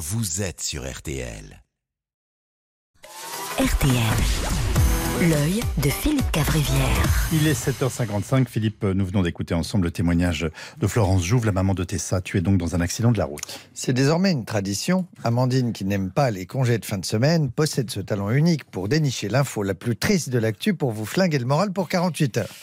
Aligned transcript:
vous 0.00 0.40
êtes 0.40 0.62
sur 0.62 0.90
RTL. 0.90 1.62
RTL. 3.58 3.98
L'œil 5.20 5.60
de 5.76 5.90
Philippe 5.90 6.32
Cavrivière. 6.32 7.28
Il 7.34 7.46
est 7.46 7.68
7h55. 7.68 8.48
Philippe, 8.48 8.82
nous 8.82 9.04
venons 9.04 9.20
d'écouter 9.20 9.52
ensemble 9.52 9.84
le 9.84 9.90
témoignage 9.90 10.48
de 10.78 10.86
Florence 10.86 11.22
Jouve, 11.22 11.44
la 11.44 11.52
maman 11.52 11.74
de 11.74 11.84
Tessa, 11.84 12.22
tuée 12.22 12.40
donc 12.40 12.56
dans 12.56 12.74
un 12.74 12.80
accident 12.80 13.12
de 13.12 13.18
la 13.18 13.26
route. 13.26 13.60
C'est 13.74 13.92
désormais 13.92 14.32
une 14.32 14.46
tradition. 14.46 15.06
Amandine, 15.22 15.74
qui 15.74 15.84
n'aime 15.84 16.10
pas 16.10 16.30
les 16.30 16.46
congés 16.46 16.78
de 16.78 16.86
fin 16.86 16.96
de 16.96 17.04
semaine, 17.04 17.50
possède 17.50 17.90
ce 17.90 18.00
talent 18.00 18.30
unique 18.30 18.64
pour 18.64 18.88
dénicher 18.88 19.28
l'info 19.28 19.62
la 19.62 19.74
plus 19.74 19.96
triste 19.96 20.30
de 20.30 20.38
l'actu 20.38 20.72
pour 20.72 20.92
vous 20.92 21.04
flinguer 21.04 21.38
le 21.38 21.44
moral 21.44 21.74
pour 21.74 21.90
48 21.90 22.38
heures. 22.38 22.54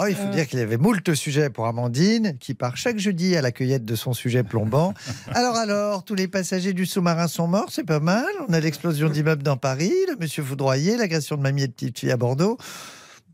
Oh, 0.00 0.06
il 0.08 0.16
faut 0.16 0.28
dire 0.28 0.48
qu'il 0.48 0.58
y 0.58 0.62
avait 0.62 0.76
moult 0.76 1.14
sujets 1.14 1.50
pour 1.50 1.66
Amandine, 1.66 2.36
qui 2.38 2.54
part 2.54 2.76
chaque 2.76 2.98
jeudi 2.98 3.36
à 3.36 3.42
la 3.42 3.52
cueillette 3.52 3.84
de 3.84 3.94
son 3.94 4.12
sujet 4.12 4.42
plombant. 4.42 4.92
alors, 5.32 5.56
alors, 5.56 6.04
tous 6.04 6.16
les 6.16 6.26
passagers 6.26 6.72
du 6.72 6.84
sous-marin 6.84 7.28
sont 7.28 7.46
morts, 7.46 7.68
c'est 7.70 7.84
pas 7.84 8.00
mal. 8.00 8.26
On 8.48 8.52
a 8.52 8.60
l'explosion 8.60 9.08
d'immeubles 9.08 9.42
dans 9.42 9.56
Paris, 9.56 9.92
le 10.08 10.16
monsieur 10.18 10.42
foudroyé, 10.42 10.96
l'agression 10.96 11.36
de 11.36 11.42
mamie 11.42 11.62
et 11.62 11.68
de 11.68 11.72
petite 11.72 11.98
fille 11.98 12.10
à 12.10 12.16
Bordeaux. 12.16 12.58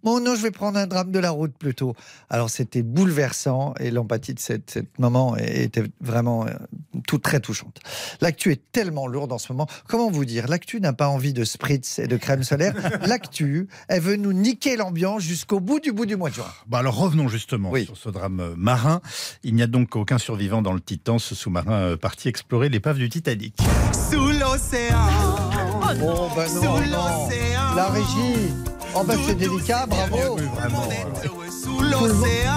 Bon, 0.03 0.21
non, 0.21 0.35
je 0.35 0.43
vais 0.43 0.51
prendre 0.51 0.79
un 0.79 0.87
drame 0.87 1.11
de 1.11 1.19
la 1.19 1.31
route 1.31 1.53
plutôt. 1.59 1.95
Alors, 2.29 2.49
c'était 2.51 2.83
bouleversant 2.83 3.75
et 3.81 3.91
l'empathie 3.91 4.35
de 4.35 4.41
cette, 4.41 4.71
cette 4.71 4.99
maman 4.99 5.37
était 5.37 5.85
vraiment 6.01 6.47
euh, 6.47 6.51
tout 7.07 7.19
très 7.19 7.41
touchante. 7.41 7.79
L'actu 8.21 8.53
est 8.53 8.63
tellement 8.73 9.07
lourde 9.07 9.33
en 9.33 9.39
ce 9.39 9.53
moment. 9.53 9.67
Comment 9.89 10.11
vous 10.11 10.25
dire? 10.25 10.49
L'actu 10.49 10.81
n'a 10.81 10.93
pas 10.93 11.09
envie 11.09 11.33
de 11.33 11.45
spritz 11.45 11.99
et 11.99 12.07
de 12.07 12.17
crème 12.17 12.43
solaire. 12.43 12.75
L'actu, 13.07 13.69
elle 13.89 14.01
veut 14.01 14.17
nous 14.17 14.33
niquer 14.33 14.77
l'ambiance 14.77 15.23
jusqu'au 15.23 15.61
bout 15.61 15.81
du 15.81 15.93
bout 15.93 16.07
du 16.07 16.17
mois 16.17 16.31
de 16.31 16.35
juin. 16.37 16.47
Bon, 16.67 16.79
alors 16.79 16.97
revenons 16.97 17.29
justement 17.29 17.71
Oui. 17.71 17.85
sur 17.85 17.97
ce 17.97 18.09
drame 18.09 18.41
euh, 18.41 18.55
marin. 18.57 19.01
Il 19.43 19.55
n'y 19.55 19.63
a 19.63 19.67
donc 19.67 19.97
aucun 19.97 20.19
survivant 20.19 20.63
dans 20.63 20.73
le 20.73 20.81
Titan, 20.81 21.19
ce 21.19 21.35
sous-marin 21.35 21.73
euh, 21.73 21.97
parti 21.97 22.29
explorer 22.29 22.69
l'épave 22.69 22.97
du 22.97 23.09
Titanic. 23.09 23.57
Sous 24.11 24.29
l'océan. 24.29 25.09
Oh, 26.03 26.29
bah 26.37 26.47
non, 26.55 26.79
non. 26.81 27.29
La 27.77 27.89
régie. 27.89 28.70
Oh, 28.95 29.05
bah 29.05 29.15
c'est 29.27 29.35
délicat, 29.37 29.87
bravo. 29.87 30.37
Vraiment. 30.37 30.89
L'océan. 31.81 32.55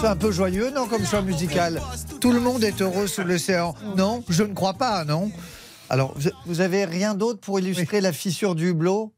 C'est 0.00 0.06
un 0.06 0.16
peu 0.16 0.30
joyeux, 0.30 0.70
non, 0.74 0.86
comme 0.86 1.04
choix 1.06 1.22
musical? 1.22 1.80
Tout 2.20 2.32
le 2.32 2.40
monde 2.40 2.62
est 2.64 2.80
heureux 2.82 3.06
sous 3.06 3.22
l'océan. 3.22 3.74
Non, 3.96 4.22
je 4.28 4.42
ne 4.42 4.52
crois 4.54 4.74
pas, 4.74 5.04
non. 5.04 5.30
Alors, 5.88 6.14
vous- 6.46 6.60
avez 6.60 6.84
rien 6.84 7.14
d'autre 7.14 7.40
pour 7.40 7.60
illustrer 7.60 8.00
la 8.00 8.12
fissure 8.12 8.54
du 8.54 8.70
hublot? 8.70 9.12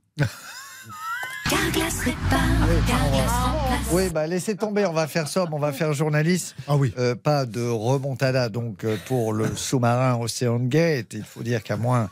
Carglass 1.49 1.99
répare, 2.01 2.41
Carglass 2.87 3.31
remplace. 3.31 3.93
Oui, 3.93 4.11
bah 4.11 4.27
laissez 4.27 4.55
tomber, 4.55 4.85
on 4.85 4.93
va 4.93 5.07
faire 5.07 5.29
sobre, 5.29 5.55
on 5.55 5.59
va 5.59 5.73
faire 5.73 5.95
journaliste. 5.95 6.55
Ah 6.69 6.77
oui. 6.77 6.93
Euh, 6.99 7.15
pas 7.15 7.47
de 7.47 7.67
remontada 7.67 8.49
donc 8.51 8.85
euh, 8.85 8.97
pour 9.07 9.33
le 9.33 9.57
sous-marin 9.57 10.17
Océan 10.21 10.59
Gate. 10.59 11.15
Il 11.15 11.25
faut 11.25 11.43
dire 11.43 11.63
qu'à 11.63 11.77
moins 11.79 12.11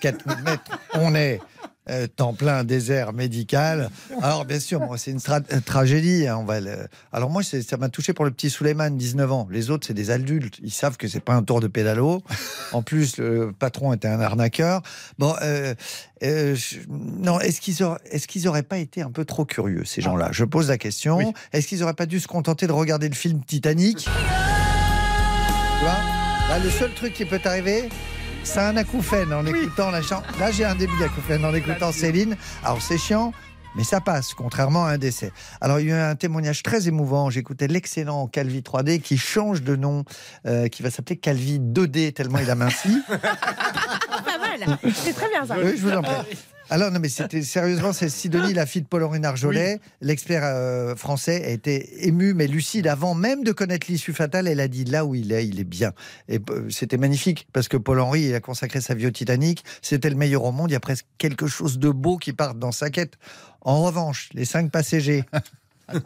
4000 0.00 0.38
mètres, 0.44 0.70
on 0.94 1.14
est 1.14 1.40
euh, 1.90 2.06
temps 2.06 2.32
plein 2.34 2.64
désert 2.64 3.12
médical. 3.12 3.90
Alors 4.22 4.44
bien 4.44 4.60
sûr, 4.60 4.80
moi 4.80 4.96
c'est 4.96 5.10
une 5.10 5.18
tra- 5.18 5.42
euh, 5.52 5.60
tragédie. 5.60 6.26
hein, 6.28 6.36
on 6.38 6.44
va 6.44 6.60
le- 6.60 6.86
Alors 7.12 7.28
moi 7.30 7.42
ça 7.42 7.76
m'a 7.76 7.88
touché 7.88 8.12
pour 8.12 8.24
le 8.24 8.30
petit 8.30 8.48
Suleiman, 8.48 8.90
19 8.96 9.30
ans. 9.32 9.48
Les 9.50 9.70
autres 9.70 9.86
c'est 9.86 9.94
des 9.94 10.10
adultes. 10.10 10.58
Ils 10.62 10.70
savent 10.70 10.96
que 10.96 11.08
c'est 11.08 11.20
pas 11.20 11.34
un 11.34 11.42
tour 11.42 11.60
de 11.60 11.66
pédalo. 11.66 12.22
En 12.72 12.82
plus 12.82 13.16
le 13.18 13.52
patron 13.58 13.92
était 13.92 14.08
un 14.08 14.20
arnaqueur. 14.20 14.82
Bon, 15.18 15.34
euh, 15.42 15.74
euh, 16.22 16.54
je- 16.54 16.78
non, 16.88 17.40
est-ce 17.40 17.60
qu'ils 17.60 17.82
auraient, 18.48 18.62
pas 18.62 18.78
été 18.78 19.02
un 19.02 19.10
peu 19.10 19.24
trop 19.24 19.44
curieux 19.44 19.84
ces 19.84 20.00
gens-là? 20.00 20.28
Je 20.32 20.44
pose 20.44 20.68
la 20.68 20.78
question. 20.78 21.16
Oui. 21.18 21.24
Est-ce 21.52 21.66
qu'ils 21.66 21.82
auraient 21.82 21.94
pas 21.94 22.06
dû 22.06 22.20
se 22.20 22.28
contenter 22.28 22.66
de 22.66 22.72
regarder 22.72 23.08
le 23.08 23.14
film 23.14 23.42
Titanic? 23.44 23.98
Tu 23.98 24.10
vois? 25.80 25.98
Là, 26.48 26.58
le 26.62 26.70
seul 26.70 26.92
truc 26.94 27.14
qui 27.14 27.24
peut 27.24 27.40
arriver, 27.44 27.88
c'est 28.44 28.60
un 28.60 28.76
acouphène 28.76 29.32
en 29.32 29.44
écoutant 29.46 29.90
la 29.90 30.02
chanson. 30.02 30.22
Là, 30.38 30.50
j'ai 30.50 30.64
un 30.64 30.74
début 30.74 30.98
d'acouphène 30.98 31.44
en 31.44 31.54
écoutant 31.54 31.92
Céline. 31.92 32.36
Alors, 32.64 32.80
c'est 32.82 32.98
chiant. 32.98 33.32
Mais 33.76 33.84
ça 33.84 34.00
passe, 34.00 34.34
contrairement 34.34 34.86
à 34.86 34.90
un 34.90 34.98
décès. 34.98 35.32
Alors, 35.60 35.78
il 35.78 35.88
y 35.88 35.92
a 35.92 35.96
eu 35.96 35.98
un 36.10 36.16
témoignage 36.16 36.64
très 36.64 36.88
émouvant. 36.88 37.30
J'écoutais 37.30 37.68
l'excellent 37.68 38.26
Calvi 38.26 38.62
3D 38.62 39.00
qui 39.00 39.16
change 39.16 39.62
de 39.62 39.76
nom, 39.76 40.04
euh, 40.46 40.66
qui 40.66 40.82
va 40.82 40.90
s'appeler 40.90 41.16
Calvi 41.16 41.60
2D, 41.60 42.12
tellement 42.12 42.38
il 42.38 42.50
a 42.50 42.56
minci. 42.56 43.00
Pas 43.08 44.38
mal. 44.38 44.78
C'est 44.92 45.12
très 45.12 45.28
bien 45.28 45.46
ça. 45.46 45.54
Oui, 45.62 45.74
je 45.76 45.82
vous 45.82 45.92
en 45.92 46.02
prie. 46.02 46.36
Alors, 46.70 46.92
non, 46.92 47.00
mais 47.00 47.08
c'était 47.08 47.42
sérieusement, 47.56 47.92
c'est 47.92 48.08
Sidonie, 48.08 48.54
la 48.54 48.64
fille 48.64 48.82
de 48.82 48.86
Paul-Henri 48.86 49.18
Narjolet. 49.18 49.80
L'expert 50.00 50.42
euh, 50.44 50.94
français 50.94 51.44
a 51.44 51.50
été 51.50 52.06
ému, 52.06 52.32
mais 52.32 52.46
lucide. 52.46 52.86
Avant 52.86 53.14
même 53.14 53.42
de 53.42 53.50
connaître 53.50 53.88
l'issue 53.90 54.12
fatale, 54.12 54.46
elle 54.46 54.60
a 54.60 54.68
dit 54.68 54.84
là 54.84 55.04
où 55.04 55.16
il 55.16 55.32
est, 55.32 55.46
il 55.46 55.58
est 55.58 55.64
bien. 55.64 55.92
Et 56.28 56.38
euh, 56.50 56.70
c'était 56.70 56.96
magnifique, 56.96 57.48
parce 57.52 57.66
que 57.66 57.76
Paul-Henri, 57.76 58.22
il 58.22 58.34
a 58.34 58.40
consacré 58.40 58.80
sa 58.80 58.94
vie 58.94 59.06
au 59.06 59.10
Titanic. 59.10 59.64
C'était 59.82 60.10
le 60.10 60.16
meilleur 60.16 60.44
au 60.44 60.52
monde. 60.52 60.70
Il 60.70 60.74
y 60.74 60.76
a 60.76 60.80
presque 60.80 61.06
quelque 61.18 61.48
chose 61.48 61.78
de 61.78 61.90
beau 61.90 62.16
qui 62.18 62.32
part 62.32 62.54
dans 62.54 62.72
sa 62.72 62.88
quête. 62.88 63.14
En 63.62 63.82
revanche, 63.82 64.28
les 64.32 64.44
cinq 64.44 64.70
passagers. 64.70 65.24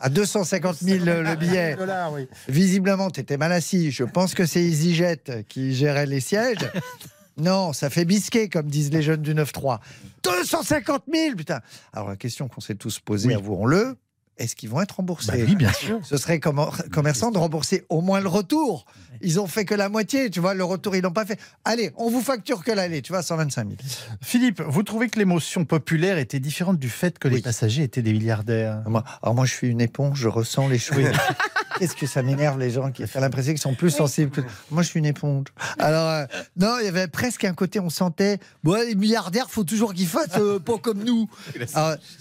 À 0.00 0.08
250 0.08 0.78
000 0.78 1.04
le, 1.04 1.22
le 1.22 1.36
billet. 1.36 1.76
Visiblement, 2.48 3.10
tu 3.10 3.20
étais 3.20 3.36
mal 3.36 3.52
assis. 3.52 3.90
Je 3.90 4.04
pense 4.04 4.34
que 4.34 4.46
c'est 4.46 4.62
EasyJet 4.62 5.44
qui 5.46 5.74
gérait 5.74 6.06
les 6.06 6.20
sièges. 6.20 6.56
Non, 7.36 7.72
ça 7.72 7.90
fait 7.90 8.04
bisquer, 8.04 8.48
comme 8.48 8.66
disent 8.66 8.90
les 8.92 9.02
jeunes 9.02 9.22
du 9.22 9.34
9-3. 9.34 9.78
250 10.22 11.02
000, 11.12 11.36
putain 11.36 11.60
Alors, 11.92 12.08
la 12.08 12.16
question 12.16 12.48
qu'on 12.48 12.60
s'est 12.60 12.74
tous 12.76 13.00
posée, 13.00 13.28
Oui. 13.28 13.34
avouons-le, 13.34 13.96
est-ce 14.36 14.56
qu'ils 14.56 14.68
vont 14.68 14.80
être 14.80 14.96
remboursés 14.96 15.30
Bah 15.32 15.38
oui, 15.46 15.54
bien 15.54 15.72
sûr. 15.72 16.00
Ce 16.04 16.16
serait 16.16 16.40
comme 16.40 16.60
commerçant 16.92 17.30
de 17.30 17.38
rembourser 17.38 17.84
au 17.88 18.00
moins 18.00 18.20
le 18.20 18.28
retour. 18.28 18.84
Ils 19.20 19.38
ont 19.40 19.46
fait 19.46 19.64
que 19.64 19.74
la 19.76 19.88
moitié, 19.88 20.28
tu 20.28 20.40
vois, 20.40 20.54
le 20.54 20.64
retour, 20.64 20.96
ils 20.96 21.02
l'ont 21.02 21.12
pas 21.12 21.24
fait. 21.24 21.38
Allez, 21.64 21.92
on 21.96 22.10
vous 22.10 22.20
facture 22.20 22.64
que 22.64 22.72
l'aller, 22.72 23.00
tu 23.00 23.12
vois, 23.12 23.22
125 23.22 23.62
000. 23.68 23.76
Philippe, 24.22 24.60
vous 24.60 24.82
trouvez 24.82 25.08
que 25.08 25.18
l'émotion 25.20 25.64
populaire 25.64 26.18
était 26.18 26.40
différente 26.40 26.78
du 26.80 26.88
fait 26.90 27.18
que 27.18 27.28
les 27.28 27.40
passagers 27.40 27.84
étaient 27.84 28.02
des 28.02 28.12
milliardaires? 28.12 28.82
Moi, 28.86 29.04
alors 29.22 29.34
moi, 29.36 29.44
je 29.44 29.52
suis 29.52 29.68
une 29.68 29.80
éponge, 29.80 30.18
je 30.18 30.28
ressens 30.28 30.66
les 30.68 30.78
choses. 30.78 30.98
Qu'est-ce 31.78 31.96
que 31.96 32.06
ça 32.06 32.22
m'énerve 32.22 32.58
les 32.58 32.70
gens 32.70 32.90
qui 32.92 33.02
ont 33.04 33.20
l'impression 33.20 33.52
qu'ils 33.52 33.60
sont 33.60 33.74
plus 33.74 33.90
sensibles. 33.90 34.30
que- 34.30 34.40
Moi, 34.70 34.82
je 34.82 34.88
suis 34.88 34.98
une 35.00 35.06
éponge. 35.06 35.46
Alors, 35.78 36.08
euh, 36.08 36.24
non, 36.56 36.76
il 36.80 36.84
y 36.84 36.88
avait 36.88 37.08
presque 37.08 37.44
un 37.44 37.52
côté, 37.54 37.80
on 37.80 37.90
sentait, 37.90 38.38
bon, 38.62 38.74
les 38.74 38.94
milliardaires, 38.94 39.50
faut 39.50 39.64
toujours 39.64 39.92
qu'ils 39.92 40.06
fassent 40.06 40.36
euh, 40.38 40.58
pas 40.60 40.78
comme 40.78 41.02
nous. 41.02 41.28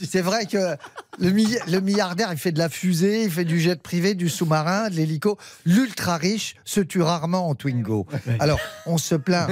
C'est 0.10 0.22
vrai 0.22 0.46
que 0.48 0.76
le, 1.20 1.30
mi- 1.30 1.58
le 1.68 1.80
milliardaire, 1.82 2.30
il 2.32 2.38
fait 2.38 2.52
de 2.52 2.58
la 2.60 2.70
fusée, 2.70 3.24
il 3.26 3.32
fait 3.32 3.46
du 3.46 3.60
jet 3.60 3.82
privé, 3.82 4.16
du 4.16 4.28
sous-marin, 4.30 4.90
de 4.90 4.96
l'hélico. 4.96 5.38
L'ultra 5.66 6.18
riche 6.18 6.56
se 6.66 6.82
tue 6.82 7.02
rarement 7.02 7.48
en 7.50 7.56
Twingo. 7.56 8.08
Alors, 8.40 8.60
on 8.88 8.98
se 8.98 9.16
plaint 9.16 9.50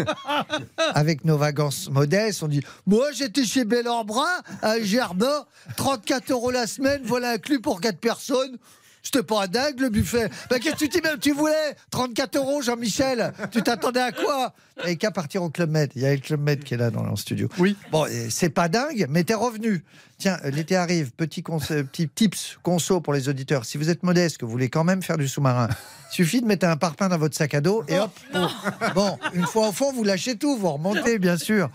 avec 0.95 1.25
nos 1.25 1.37
vacances 1.37 1.89
modestes. 1.89 2.41
On 2.43 2.47
dit 2.47 2.61
Moi, 2.87 3.11
j'étais 3.13 3.43
chez 3.45 3.65
Bellambra, 3.65 4.27
à 4.61 4.79
Germain, 4.81 5.45
34 5.77 6.31
euros 6.31 6.51
la 6.51 6.65
semaine, 6.67 7.01
voilà 7.05 7.31
inclus 7.33 7.61
pour 7.61 7.81
4 7.81 7.99
personnes. 7.99 8.57
C'était 9.03 9.23
pas 9.23 9.47
dingue 9.47 9.79
le 9.79 9.89
buffet. 9.89 10.29
Bah, 10.49 10.59
qu'est-ce 10.59 10.75
que 10.75 10.79
tu, 10.79 10.89
t'y 10.89 11.01
mets- 11.01 11.17
tu 11.19 11.31
voulais 11.31 11.75
34 11.89 12.35
euros, 12.37 12.61
Jean-Michel 12.61 13.33
Tu 13.51 13.61
t'attendais 13.63 13.99
à 14.01 14.11
quoi? 14.11 14.53
Et 14.85 14.95
qu'à 14.95 15.11
partir 15.11 15.43
au 15.43 15.49
Club 15.49 15.69
Med. 15.71 15.91
Il 15.95 16.01
y 16.01 16.05
a 16.05 16.13
le 16.13 16.19
Club 16.19 16.41
Med 16.41 16.63
qui 16.63 16.73
est 16.73 16.77
là 16.77 16.89
dans 16.91 17.03
le 17.03 17.15
studio. 17.15 17.49
Oui. 17.59 17.75
Bon, 17.91 18.05
c'est 18.29 18.49
pas 18.49 18.67
dingue, 18.69 19.05
mais 19.09 19.23
t'es 19.23 19.33
revenu. 19.33 19.83
Tiens, 20.17 20.37
euh, 20.45 20.51
l'été 20.51 20.75
arrive, 20.75 21.11
petit, 21.13 21.41
conse- 21.41 21.71
euh, 21.71 21.83
petit 21.83 22.07
tips, 22.07 22.57
conso 22.61 23.01
pour 23.01 23.13
les 23.13 23.27
auditeurs. 23.27 23.65
Si 23.65 23.77
vous 23.79 23.89
êtes 23.89 24.03
modeste, 24.03 24.37
que 24.37 24.45
vous 24.45 24.51
voulez 24.51 24.69
quand 24.69 24.83
même 24.83 25.01
faire 25.01 25.17
du 25.17 25.27
sous-marin, 25.27 25.67
suffit 26.11 26.41
de 26.41 26.45
mettre 26.45 26.67
un 26.67 26.77
parpaing 26.77 27.09
dans 27.09 27.17
votre 27.17 27.35
sac 27.35 27.55
à 27.55 27.61
dos 27.61 27.83
et 27.87 27.97
hop. 27.99 28.11
oh. 28.35 28.47
Bon, 28.93 29.17
une 29.33 29.45
fois 29.47 29.69
au 29.69 29.71
fond, 29.71 29.91
vous 29.91 30.03
lâchez 30.03 30.35
tout, 30.37 30.57
vous 30.57 30.69
remontez, 30.71 31.17
bien 31.17 31.37
sûr. 31.37 31.69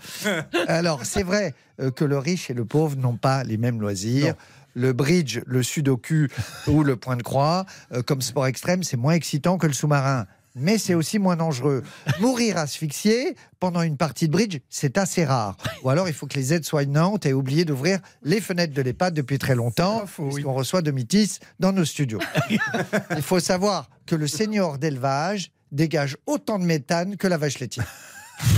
Alors, 0.67 1.01
c'est 1.05 1.23
vrai 1.23 1.53
euh, 1.81 1.91
que 1.91 2.05
le 2.05 2.17
riche 2.17 2.49
et 2.49 2.53
le 2.53 2.63
pauvre 2.65 2.95
n'ont 2.97 3.17
pas 3.17 3.43
les 3.43 3.57
mêmes 3.57 3.81
loisirs. 3.81 4.35
Le 4.77 4.93
bridge, 4.93 5.41
le 5.47 5.63
sudoku 5.63 6.27
ou 6.67 6.83
le 6.83 6.95
point 6.95 7.15
de 7.15 7.23
croix, 7.23 7.65
euh, 7.93 8.03
comme 8.03 8.21
sport 8.21 8.45
extrême, 8.45 8.83
c'est 8.83 8.95
moins 8.95 9.13
excitant 9.13 9.57
que 9.57 9.65
le 9.65 9.73
sous-marin. 9.73 10.27
Mais 10.53 10.77
c'est 10.77 10.93
aussi 10.93 11.17
moins 11.17 11.35
dangereux. 11.35 11.81
Mourir 12.19 12.57
asphyxié 12.57 13.35
pendant 13.59 13.81
une 13.81 13.97
partie 13.97 14.27
de 14.27 14.33
bridge, 14.33 14.59
c'est 14.69 14.99
assez 14.99 15.25
rare. 15.25 15.57
Ou 15.83 15.89
alors, 15.89 16.07
il 16.07 16.13
faut 16.13 16.27
que 16.27 16.35
les 16.35 16.53
aides-soignantes 16.53 17.25
aient 17.25 17.33
oublié 17.33 17.65
d'ouvrir 17.65 17.99
les 18.21 18.39
fenêtres 18.39 18.75
de 18.75 18.81
l'EHPAD 18.83 19.15
depuis 19.15 19.39
très 19.39 19.55
longtemps, 19.55 20.01
pas 20.01 20.05
faux, 20.05 20.25
oui. 20.25 20.33
puisqu'on 20.35 20.53
reçoit 20.53 20.83
de 20.83 20.91
mitis 20.91 21.39
dans 21.59 21.71
nos 21.71 21.85
studios. 21.85 22.19
il 22.51 23.21
faut 23.23 23.39
savoir 23.39 23.89
que 24.05 24.15
le 24.15 24.27
senior 24.27 24.77
d'élevage 24.77 25.51
dégage 25.71 26.17
autant 26.27 26.59
de 26.59 26.65
méthane 26.65 27.17
que 27.17 27.27
la 27.27 27.37
vache 27.37 27.57
laitière. 27.57 27.87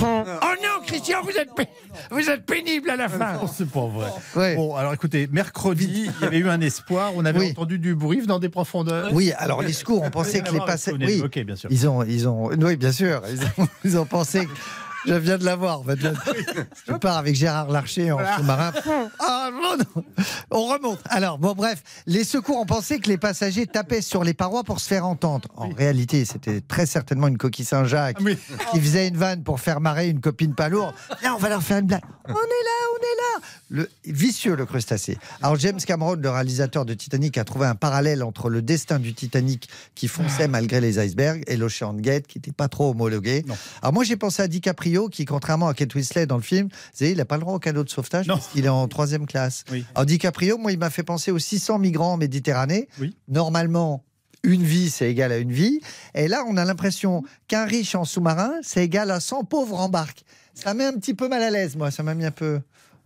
Oh 0.01 0.23
non, 0.61 0.85
Christian, 0.85 1.21
vous 1.23 1.31
êtes, 1.31 1.49
vous 2.11 2.29
êtes 2.29 2.45
pénible 2.45 2.89
à 2.89 2.95
la 2.95 3.07
fin. 3.07 3.33
Non, 3.33 3.47
c'est 3.47 3.69
pas 3.69 3.87
vrai. 3.87 4.09
Ouais. 4.35 4.55
Bon, 4.55 4.75
alors 4.75 4.93
écoutez, 4.93 5.27
mercredi, 5.31 6.09
il 6.17 6.21
y 6.21 6.25
avait 6.25 6.37
eu 6.39 6.49
un 6.49 6.59
espoir. 6.61 7.11
On 7.15 7.23
avait 7.25 7.39
Oui. 7.39 7.51
entendu 7.51 7.79
du 7.79 7.95
bruit 7.95 8.19
venant 8.19 8.39
des 8.39 8.49
profondeurs. 8.49 9.09
Oui, 9.13 9.31
alors 9.37 9.61
les 9.61 9.73
secours, 9.73 10.01
on 10.03 10.09
pensait 10.09 10.41
que 10.41 10.51
les 10.51 10.59
passagers. 10.59 11.21
Oui, 11.23 11.43
bien 11.43 11.55
sûr. 11.55 11.69
Ils 11.71 11.87
ont, 11.87 12.03
ils 12.03 12.27
ont, 12.27 12.49
oui, 12.49 12.75
bien 12.75 12.91
sûr, 12.91 13.21
ils 13.29 13.41
ont, 13.63 13.67
ils 13.85 13.97
ont 13.97 14.05
pensé 14.05 14.47
Je 15.05 15.13
viens 15.13 15.37
de 15.37 15.45
l'avoir. 15.45 15.79
en 15.79 15.83
fait. 15.83 15.97
Je 16.87 16.93
pars 16.93 17.17
avec 17.17 17.35
Gérard 17.35 17.69
Larcher 17.69 18.11
en 18.11 18.19
sous-marin. 18.37 18.71
Ah 19.19 19.49
non, 19.51 19.77
non. 19.77 20.03
On 20.51 20.65
remonte. 20.65 20.99
Alors, 21.09 21.37
bon, 21.37 21.53
bref, 21.53 21.81
les 22.05 22.23
secours 22.23 22.57
ont 22.57 22.65
pensé 22.65 22.99
que 22.99 23.07
les 23.09 23.17
passagers 23.17 23.65
tapaient 23.67 24.01
sur 24.01 24.23
les 24.23 24.33
parois 24.33 24.63
pour 24.63 24.79
se 24.79 24.87
faire 24.87 25.05
entendre. 25.05 25.47
En 25.55 25.69
réalité, 25.69 26.25
c'était 26.25 26.61
très 26.61 26.85
certainement 26.85 27.27
une 27.27 27.37
coquille 27.37 27.65
Saint-Jacques 27.65 28.17
Oui. 28.21 28.37
qui 28.71 28.79
faisait 28.81 29.07
une 29.07 29.17
vanne 29.17 29.43
pour 29.43 29.59
faire 29.59 29.79
marrer 29.81 30.09
une 30.09 30.19
copine 30.21 30.53
pas 30.55 30.69
lourde. 30.69 30.93
Viens, 31.21 31.33
on 31.35 31.37
va 31.37 31.49
leur 31.49 31.61
faire 31.63 31.79
une 31.79 31.87
blague. 31.87 32.01
On 32.29 32.33
est 32.33 32.35
là, 32.35 32.77
on 32.93 32.97
est 32.97 33.17
là. 33.41 33.47
Le 33.69 33.89
vicieux, 34.05 34.55
le 34.55 34.65
crustacé. 34.65 35.17
Alors, 35.41 35.57
James 35.57 35.79
Cameron, 35.79 36.15
le 36.15 36.29
réalisateur 36.29 36.85
de 36.85 36.93
Titanic, 36.93 37.37
a 37.37 37.43
trouvé 37.43 37.65
un 37.67 37.75
parallèle 37.75 38.23
entre 38.23 38.49
le 38.49 38.61
destin 38.61 38.99
du 38.99 39.13
Titanic 39.13 39.69
qui 39.95 40.07
fonçait 40.07 40.47
malgré 40.47 40.81
les 40.81 40.99
icebergs 41.03 41.43
et 41.47 41.57
l'Ocean 41.57 41.93
Gate 41.93 42.27
qui 42.27 42.37
n'était 42.37 42.51
pas 42.51 42.67
trop 42.67 42.91
homologué. 42.91 43.43
Non. 43.47 43.57
Alors, 43.81 43.93
moi, 43.93 44.03
j'ai 44.03 44.15
pensé 44.15 44.41
à 44.41 44.47
DiCaprio 44.47 45.09
qui, 45.09 45.25
contrairement 45.25 45.67
à 45.67 45.73
Kate 45.73 45.93
Winslet 45.95 46.25
dans 46.25 46.37
le 46.37 46.43
film, 46.43 46.67
vous 46.67 46.77
savez, 46.93 47.11
il 47.11 47.17
n'a 47.17 47.25
pas 47.25 47.35
le 47.35 47.41
droit 47.41 47.53
au 47.55 47.59
cadeau 47.59 47.83
de 47.83 47.89
sauvetage 47.89 48.27
Non. 48.27 48.35
parce 48.35 48.47
qu'il 48.47 48.65
est 48.65 48.69
en 48.69 48.87
troisième 48.87 49.25
classe. 49.25 49.63
Oui. 49.71 49.85
Alors, 49.95 50.05
DiCaprio, 50.05 50.57
moi, 50.57 50.71
il 50.71 50.79
m'a 50.79 50.89
fait 50.89 51.03
penser 51.03 51.31
aux 51.31 51.39
600 51.39 51.79
migrants 51.79 52.13
en 52.13 52.17
Méditerranée. 52.17 52.87
Oui. 52.99 53.15
Normalement, 53.27 54.03
une 54.43 54.63
vie, 54.63 54.89
c'est 54.89 55.09
égal 55.11 55.31
à 55.31 55.37
une 55.37 55.51
vie. 55.51 55.79
Et 56.15 56.27
là, 56.27 56.43
on 56.47 56.57
a 56.57 56.65
l'impression 56.65 57.23
qu'un 57.47 57.65
riche 57.65 57.95
en 57.95 58.05
sous-marin, 58.05 58.51
c'est 58.61 58.83
égal 58.83 59.11
à 59.11 59.19
100 59.19 59.43
pauvres 59.45 59.79
en 59.79 59.89
barque. 59.89 60.23
Ça 60.61 60.73
met 60.73 60.83
un 60.83 60.93
petit 60.93 61.13
peu 61.13 61.29
mal 61.29 61.41
à 61.41 61.49
l'aise, 61.49 61.77
moi. 61.77 61.89
Ça 61.89 62.03
m'a 62.03 62.13
mis 62.13 62.25
un 62.25 62.31
peu. 62.31 62.59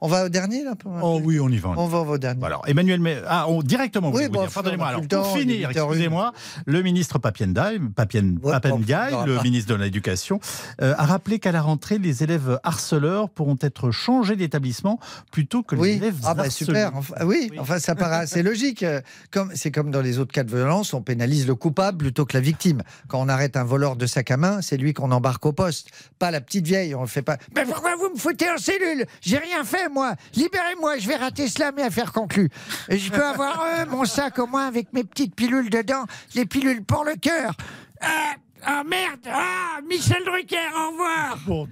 On 0.05 0.09
va 0.09 0.25
au 0.25 0.29
dernier, 0.29 0.65
là 0.65 0.75
pour- 0.75 0.91
Oh 1.01 1.21
oui, 1.23 1.39
on 1.39 1.47
y 1.47 1.57
va. 1.57 1.69
On 1.77 1.87
va 1.87 1.99
au 1.99 2.17
dernier. 2.17 2.43
Alors, 2.45 2.63
Emmanuel, 2.67 2.99
mais 2.99 3.17
ah, 3.25 3.45
on- 3.47 3.61
directement, 3.63 4.11
vous 4.11 4.17
Oui, 4.17 4.27
bon, 4.27 4.41
dire. 4.41 4.51
pardonnez-moi. 4.51 4.87
Alors, 4.87 5.01
pour 5.07 5.37
finir, 5.37 5.69
8 5.69 5.77
heures 5.77 5.85
une. 5.87 5.91
excusez-moi, 5.93 6.33
le 6.65 6.81
ministre 6.81 7.19
Papiendai, 7.19 7.79
Papien, 7.95 8.35
Ouais, 8.43 8.51
Papendiaï, 8.51 9.13
le 9.25 9.41
ministre 9.41 9.73
de 9.73 9.81
l'Éducation, 9.81 10.41
euh, 10.81 10.93
a 10.97 11.05
rappelé 11.05 11.39
qu'à 11.39 11.53
la 11.53 11.61
rentrée, 11.61 11.99
les 11.99 12.21
élèves 12.21 12.59
harceleurs 12.63 13.29
pourront 13.29 13.57
être 13.61 13.91
changés 13.91 14.35
d'établissement 14.35 14.99
plutôt 15.31 15.63
que 15.63 15.75
les 15.75 15.81
Oui, 15.81 15.89
élèves 15.91 16.15
ah 16.25 16.33
bah 16.33 16.49
super. 16.49 16.95
Enfin, 16.97 17.15
oui, 17.25 17.49
enfin 17.57 17.79
ça 17.79 17.95
paraît 17.95 18.17
assez 18.17 18.43
logique. 18.43 18.83
Euh, 18.83 18.99
Comme 19.31 19.51
c'est 19.55 19.71
comme 19.71 19.89
dans 19.89 20.01
les 20.01 20.19
autres 20.19 20.33
cas 20.33 20.43
de 20.43 20.53
violence, 20.53 20.93
on 20.93 21.01
pénalise 21.01 21.47
le 21.47 21.55
coupable 21.55 21.97
plutôt 21.99 22.25
que 22.25 22.33
la 22.35 22.41
victime. 22.41 22.81
Quand 23.07 23.21
on 23.21 23.29
arrête 23.29 23.55
un 23.55 23.63
voleur 23.63 23.95
de 23.95 24.05
sac 24.05 24.31
à 24.31 24.37
main, 24.37 24.61
c'est 24.61 24.75
lui 24.75 24.93
qu'on 24.93 25.11
embarque 25.11 25.45
au 25.45 25.53
poste, 25.53 25.87
pas 26.19 26.29
la 26.29 26.41
petite 26.41 26.65
vieille. 26.67 26.93
On 26.93 27.01
le 27.01 27.07
fait 27.07 27.21
pas. 27.21 27.37
Mais 27.55 27.63
pourquoi 27.63 27.95
vous 27.95 28.09
me 28.13 28.19
foutez 28.19 28.49
en 28.51 28.57
cellule? 28.57 29.05
J'ai 29.21 29.37
rien 29.37 29.63
fait, 29.63 29.87
moi. 29.93 30.15
Libérez-moi, 30.35 30.97
je 30.97 31.07
vais 31.07 31.15
rater 31.15 31.47
cela, 31.47 31.71
mais 31.71 31.83
affaire 31.83 32.11
conclue. 32.11 32.49
Et 32.89 32.97
je 32.97 33.11
peux 33.11 33.23
avoir 33.23 33.61
euh, 33.61 33.85
mon 33.89 34.05
sac 34.05 34.39
au 34.39 34.47
moins 34.47 34.67
avec 34.67 34.91
mes 34.93 35.03
petites 35.03 35.35
pilules 35.35 35.69
dedans, 35.69 36.05
les 36.35 36.45
pilules 36.45 36.83
pour 36.83 37.05
le 37.05 37.15
cœur. 37.15 37.53
Ah, 38.01 38.33
ah, 38.63 38.83
merde 38.85 39.19
Ah 39.27 39.79
Michel 39.87 40.23
Drucker, 40.25 40.57
au 40.75 40.91
revoir 40.91 41.37
Bon, 41.45 41.67